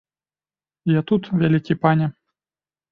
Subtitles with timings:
[0.93, 2.11] Я тут, вялікі пане!